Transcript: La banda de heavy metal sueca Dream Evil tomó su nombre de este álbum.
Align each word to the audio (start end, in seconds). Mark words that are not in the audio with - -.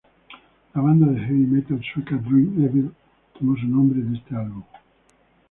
La 0.73 0.81
banda 0.81 1.11
de 1.11 1.19
heavy 1.19 1.45
metal 1.45 1.79
sueca 1.93 2.15
Dream 2.15 2.55
Evil 2.63 2.91
tomó 3.37 3.55
su 3.55 3.67
nombre 3.67 4.01
de 4.01 4.17
este 4.17 4.35
álbum. 4.35 4.63